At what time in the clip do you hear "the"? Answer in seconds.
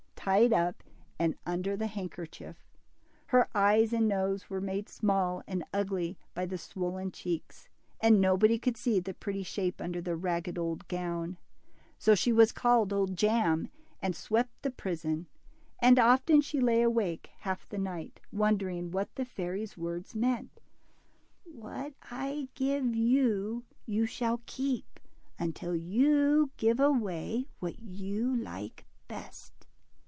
1.75-1.87, 6.45-6.59, 8.99-9.15, 9.99-10.15, 14.61-14.69, 17.67-17.79, 19.15-19.25